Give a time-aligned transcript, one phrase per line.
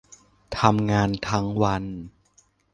[0.59, 1.83] ทำงานทั้งวัน